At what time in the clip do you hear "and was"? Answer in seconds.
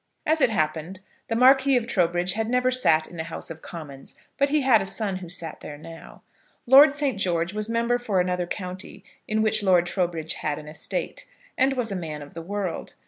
11.55-11.91